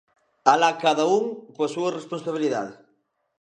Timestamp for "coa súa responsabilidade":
1.55-2.73